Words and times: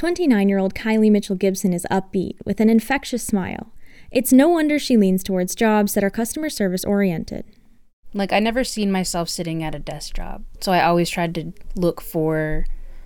29 0.00 0.48
year 0.48 0.56
old 0.56 0.74
Kylie 0.74 1.10
Mitchell 1.10 1.36
Gibson 1.36 1.74
is 1.74 1.86
upbeat 1.90 2.36
with 2.46 2.58
an 2.58 2.70
infectious 2.70 3.22
smile. 3.22 3.70
It's 4.10 4.32
no 4.32 4.48
wonder 4.48 4.78
she 4.78 4.96
leans 4.96 5.22
towards 5.22 5.54
jobs 5.54 5.92
that 5.92 6.02
are 6.02 6.08
customer 6.08 6.48
service 6.48 6.86
oriented. 6.86 7.44
Like, 8.14 8.32
I 8.32 8.38
never 8.38 8.64
seen 8.64 8.90
myself 8.90 9.28
sitting 9.28 9.62
at 9.62 9.74
a 9.74 9.78
desk 9.78 10.14
job. 10.14 10.44
So 10.58 10.72
I 10.72 10.82
always 10.82 11.10
tried 11.10 11.34
to 11.34 11.52
look 11.74 12.00
for 12.00 12.64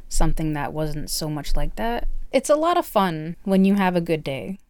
something 0.08 0.52
that 0.52 0.72
wasn't 0.72 1.10
so 1.10 1.28
much 1.28 1.56
like 1.56 1.74
that. 1.74 2.06
It's 2.30 2.48
a 2.48 2.54
lot 2.54 2.76
of 2.76 2.86
fun 2.86 3.34
when 3.42 3.64
you 3.64 3.74
have 3.74 3.96
a 3.96 4.00
good 4.00 4.22
day. 4.22 4.60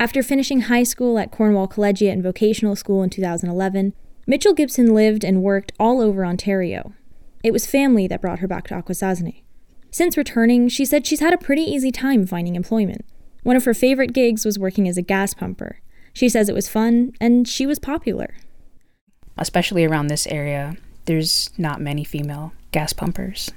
After 0.00 0.24
finishing 0.24 0.62
high 0.62 0.82
school 0.82 1.20
at 1.20 1.30
Cornwall 1.30 1.68
Collegiate 1.68 2.12
and 2.12 2.22
Vocational 2.24 2.74
School 2.74 3.04
in 3.04 3.10
2011, 3.10 3.92
Mitchell 4.26 4.54
Gibson 4.54 4.92
lived 4.92 5.22
and 5.22 5.40
worked 5.40 5.70
all 5.78 6.00
over 6.00 6.26
Ontario. 6.26 6.94
It 7.44 7.52
was 7.52 7.64
family 7.64 8.08
that 8.08 8.20
brought 8.20 8.40
her 8.40 8.48
back 8.48 8.66
to 8.66 8.74
Akwesasne. 8.74 9.44
Since 9.94 10.16
returning, 10.16 10.66
she 10.66 10.84
said 10.84 11.06
she's 11.06 11.20
had 11.20 11.32
a 11.32 11.38
pretty 11.38 11.62
easy 11.62 11.92
time 11.92 12.26
finding 12.26 12.56
employment. 12.56 13.04
One 13.44 13.54
of 13.54 13.64
her 13.64 13.72
favorite 13.72 14.12
gigs 14.12 14.44
was 14.44 14.58
working 14.58 14.88
as 14.88 14.96
a 14.96 15.02
gas 15.02 15.34
pumper. 15.34 15.78
She 16.12 16.28
says 16.28 16.48
it 16.48 16.54
was 16.54 16.68
fun 16.68 17.12
and 17.20 17.46
she 17.46 17.64
was 17.64 17.78
popular. 17.78 18.34
Especially 19.38 19.84
around 19.84 20.08
this 20.08 20.26
area, 20.26 20.76
there's 21.04 21.48
not 21.56 21.80
many 21.80 22.02
female 22.02 22.52
gas 22.72 22.92
pumpers. 22.92 23.52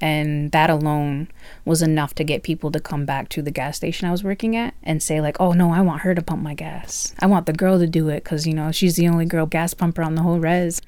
And 0.00 0.52
that 0.52 0.70
alone 0.70 1.26
was 1.64 1.82
enough 1.82 2.14
to 2.14 2.24
get 2.24 2.44
people 2.44 2.70
to 2.70 2.78
come 2.78 3.04
back 3.04 3.28
to 3.30 3.42
the 3.42 3.50
gas 3.50 3.76
station 3.76 4.06
I 4.06 4.12
was 4.12 4.22
working 4.22 4.54
at 4.54 4.74
and 4.84 5.02
say, 5.02 5.20
like, 5.20 5.40
oh 5.40 5.54
no, 5.54 5.72
I 5.72 5.80
want 5.80 6.02
her 6.02 6.14
to 6.14 6.22
pump 6.22 6.40
my 6.40 6.54
gas. 6.54 7.16
I 7.18 7.26
want 7.26 7.46
the 7.46 7.52
girl 7.52 7.80
to 7.80 7.88
do 7.88 8.10
it 8.10 8.22
because, 8.22 8.46
you 8.46 8.54
know, 8.54 8.70
she's 8.70 8.94
the 8.94 9.08
only 9.08 9.24
girl 9.24 9.44
gas 9.44 9.74
pumper 9.74 10.04
on 10.04 10.14
the 10.14 10.22
whole 10.22 10.38
res. 10.38 10.80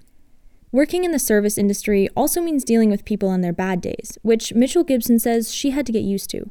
Working 0.72 1.04
in 1.04 1.12
the 1.12 1.18
service 1.18 1.58
industry 1.58 2.08
also 2.16 2.40
means 2.40 2.64
dealing 2.64 2.90
with 2.90 3.04
people 3.04 3.28
on 3.28 3.42
their 3.42 3.52
bad 3.52 3.82
days, 3.82 4.16
which 4.22 4.54
Mitchell 4.54 4.84
Gibson 4.84 5.18
says 5.18 5.54
she 5.54 5.70
had 5.70 5.84
to 5.84 5.92
get 5.92 6.02
used 6.02 6.30
to. 6.30 6.48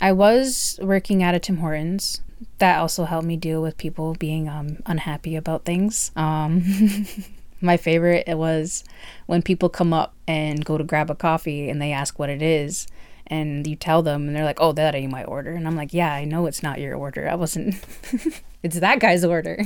I 0.00 0.12
was 0.12 0.78
working 0.80 1.24
at 1.24 1.34
a 1.34 1.40
Tim 1.40 1.56
Hortons. 1.56 2.20
That 2.58 2.78
also 2.78 3.04
helped 3.04 3.26
me 3.26 3.36
deal 3.36 3.60
with 3.60 3.78
people 3.78 4.14
being 4.14 4.48
um, 4.48 4.78
unhappy 4.86 5.34
about 5.34 5.64
things. 5.64 6.12
Um, 6.14 6.62
My 7.60 7.76
favorite 7.76 8.24
it 8.28 8.38
was 8.38 8.84
when 9.24 9.42
people 9.42 9.70
come 9.70 9.92
up 9.92 10.14
and 10.28 10.64
go 10.64 10.78
to 10.78 10.84
grab 10.84 11.10
a 11.10 11.14
coffee 11.16 11.68
and 11.68 11.82
they 11.82 11.90
ask 11.90 12.18
what 12.18 12.28
it 12.28 12.42
is 12.42 12.86
and 13.26 13.66
you 13.66 13.74
tell 13.74 14.02
them 14.02 14.28
and 14.28 14.36
they're 14.36 14.44
like, 14.44 14.60
"Oh, 14.60 14.72
that 14.72 14.94
ain't 14.94 15.10
my 15.10 15.24
order." 15.24 15.52
And 15.52 15.66
I'm 15.66 15.74
like, 15.74 15.92
"Yeah, 15.94 16.12
I 16.12 16.24
know 16.24 16.46
it's 16.46 16.62
not 16.62 16.78
your 16.78 16.94
order. 16.94 17.28
I 17.28 17.34
wasn't 17.34 17.74
It's 18.62 18.78
that 18.78 19.00
guy's 19.00 19.24
order." 19.24 19.64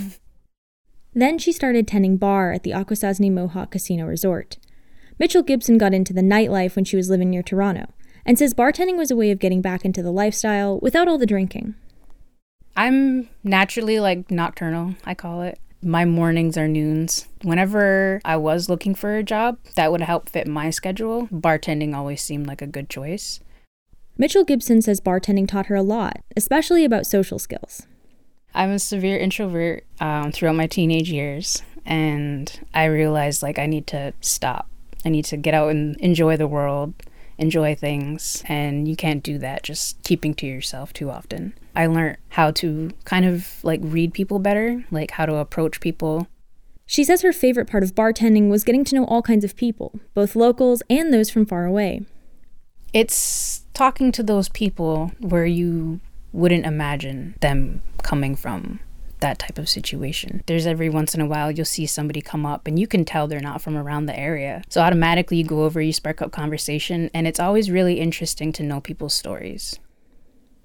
Then 1.14 1.39
she 1.39 1.53
started 1.53 1.89
tending 1.89 2.16
bar 2.16 2.53
at 2.53 2.62
the 2.62 2.70
Akwesasne 2.70 3.33
Mohawk 3.33 3.70
Casino 3.70 4.06
Resort. 4.06 4.58
Mitchell 5.19 5.42
Gibson 5.42 5.78
got 5.78 5.94
into 5.94 6.12
the 6.12 6.22
nightlife 6.22 6.77
when 6.77 6.84
she 6.84 6.97
was 6.97 7.11
living 7.11 7.30
near 7.30 7.42
Toronto 7.42 7.92
and 8.25 8.39
says 8.39 8.55
bartending 8.55 8.97
was 8.97 9.11
a 9.11 9.17
way 9.17 9.30
of 9.30 9.39
getting 9.39 9.61
back 9.61 9.84
into 9.84 10.02
the 10.02 10.12
lifestyle 10.12 10.78
without 10.80 11.08
all 11.08 11.19
the 11.19 11.27
drinking. 11.27 11.75
I'm 12.77 13.28
naturally 13.42 14.00
like 14.00 14.30
nocturnal, 14.30 14.94
I 15.05 15.14
call 15.14 15.42
it 15.42 15.58
my 15.83 16.05
mornings 16.05 16.58
are 16.58 16.69
noons. 16.69 17.27
Whenever 17.42 18.20
I 18.24 18.36
was 18.36 18.69
looking 18.69 18.95
for 18.95 19.17
a 19.17 19.22
job 19.22 19.58
that 19.77 19.91
would 19.91 20.02
help 20.02 20.28
fit 20.28 20.47
my 20.47 20.70
schedule, 20.70 21.27
bartending 21.28 21.95
always 21.95 22.22
seemed 22.22 22.47
like 22.47 22.62
a 22.62 22.67
good 22.67 22.91
choice. 22.91 23.41
Mitchell 24.19 24.45
Gibson 24.45 24.83
says 24.83 25.00
bartending 25.00 25.48
taught 25.48 25.67
her 25.67 25.77
a 25.77 25.83
lot, 25.83 26.20
especially 26.36 26.84
about 26.84 27.06
social 27.06 27.39
skills. 27.39 27.86
I'm 28.55 28.70
a 28.70 28.79
severe 28.79 29.17
introvert 29.19 29.84
um, 30.01 30.33
throughout 30.33 30.56
my 30.56 30.67
teenage 30.67 31.11
years, 31.11 31.62
and 31.87 32.61
I 32.75 32.84
realized 32.87 33.42
like 33.42 33.59
I 33.59 33.67
need 33.67 33.87
to 33.89 34.12
stop. 34.20 34.69
I 35.05 35.09
need 35.09 35.25
to 35.27 35.37
get 35.37 35.55
out 35.55 35.70
and 35.70 35.97
enjoy 35.97 36.37
the 36.37 36.48
world, 36.48 36.95
enjoy 37.39 37.75
things, 37.75 38.42
and 38.47 38.87
you 38.87 38.97
can't 38.97 39.23
do 39.23 39.39
that 39.39 39.62
just 39.62 40.03
keeping 40.03 40.34
to 40.34 40.47
yourself 40.47 40.92
too 40.92 41.11
often. 41.11 41.55
I 41.75 41.87
learned 41.87 42.19
how 42.31 42.51
to 42.53 42.91
kind 43.05 43.25
of 43.25 43.62
like 43.62 43.81
read 43.83 44.12
people 44.12 44.39
better, 44.39 44.85
like 44.91 45.12
how 45.12 45.27
to 45.27 45.37
approach 45.37 45.81
people. 45.81 46.27
She 46.87 47.05
says 47.05 47.23
her 47.23 47.33
favorite 47.33 47.70
part 47.70 47.85
of 47.85 47.95
bartending 47.95 48.51
was 48.51 48.64
getting 48.64 48.85
to 48.85 48.97
know 48.97 49.05
all 49.05 49.23
kinds 49.23 49.45
of 49.45 49.57
people, 49.57 50.01
both 50.13 50.35
locals 50.35 50.83
and 50.91 51.13
those 51.13 51.30
from 51.30 51.47
far 51.47 51.64
away. 51.64 52.05
It's 52.92 53.64
talking 53.74 54.11
to 54.13 54.24
those 54.24 54.48
people 54.48 55.13
where 55.20 55.47
you 55.47 56.01
wouldn't 56.33 56.67
imagine 56.67 57.35
them 57.41 57.83
coming 58.02 58.36
from 58.36 58.80
that 59.20 59.39
type 59.39 59.58
of 59.58 59.68
situation. 59.68 60.42
There's 60.46 60.67
every 60.67 60.89
once 60.89 61.14
in 61.14 61.20
a 61.20 61.27
while 61.27 61.51
you'll 61.51 61.67
see 61.67 61.86
somebody 61.86 62.20
come 62.20 62.46
up 62.46 62.67
and 62.67 62.79
you 62.79 62.86
can 62.86 63.05
tell 63.05 63.27
they're 63.27 63.41
not 63.41 63.63
from 63.63 63.77
around 63.77 64.07
the 64.07 64.18
area. 64.18 64.63
So 64.68 64.80
automatically 64.80 65.36
you 65.36 65.45
go 65.45 65.64
over, 65.64 65.80
you 65.80 65.92
spark 65.92 66.23
up 66.23 66.33
conversation, 66.33 67.11
and 67.13 67.27
it's 67.27 67.41
always 67.41 67.70
really 67.70 68.01
interesting 68.01 68.52
to 68.55 68.63
know 68.63 68.80
people's 68.80 69.14
stories. 69.14 69.79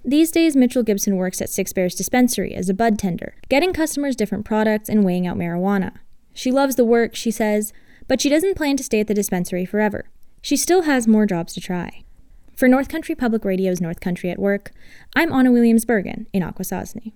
These 0.04 0.30
days, 0.30 0.54
Mitchell 0.54 0.84
Gibson 0.84 1.16
works 1.16 1.42
at 1.42 1.50
Six 1.50 1.72
Bears 1.72 1.94
Dispensary 1.94 2.54
as 2.54 2.68
a 2.68 2.74
bud 2.74 2.98
tender, 2.98 3.34
getting 3.48 3.72
customers 3.72 4.16
different 4.16 4.44
products 4.44 4.88
and 4.88 5.04
weighing 5.04 5.26
out 5.26 5.36
marijuana. 5.36 5.96
She 6.32 6.52
loves 6.52 6.76
the 6.76 6.84
work, 6.84 7.16
she 7.16 7.30
says, 7.30 7.72
but 8.06 8.20
she 8.20 8.28
doesn't 8.28 8.56
plan 8.56 8.76
to 8.76 8.84
stay 8.84 9.00
at 9.00 9.08
the 9.08 9.14
dispensary 9.14 9.66
forever. 9.66 10.08
She 10.42 10.56
still 10.56 10.82
has 10.82 11.08
more 11.08 11.26
jobs 11.26 11.54
to 11.54 11.60
try. 11.60 12.04
For 12.56 12.68
North 12.68 12.88
Country 12.88 13.14
Public 13.14 13.44
Radio's 13.44 13.82
North 13.82 14.00
Country 14.00 14.30
at 14.30 14.38
Work, 14.38 14.70
I'm 15.14 15.30
Anna 15.30 15.52
Williams 15.52 15.84
Bergen 15.84 16.26
in 16.32 16.42
Akwesasne. 16.42 17.12